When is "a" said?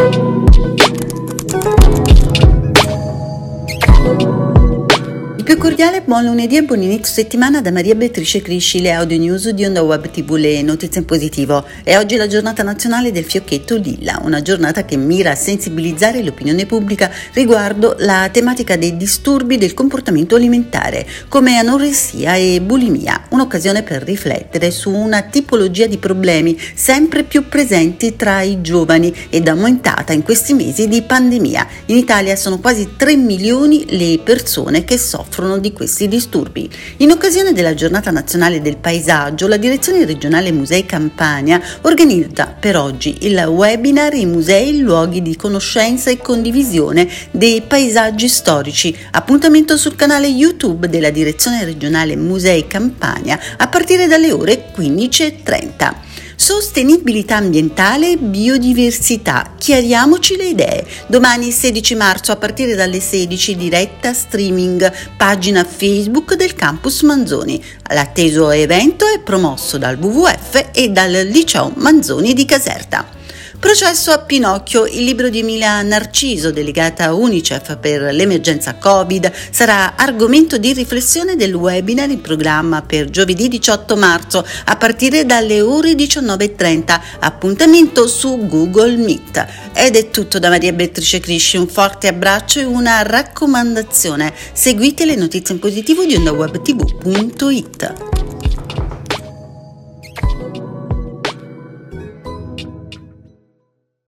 15.32-15.34, 53.56-53.66, 62.32-62.36, 74.10-74.20, 84.64-84.76